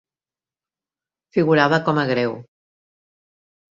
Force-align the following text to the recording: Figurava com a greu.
Figurava 1.39 1.81
com 1.91 2.03
a 2.07 2.09
greu. 2.15 2.37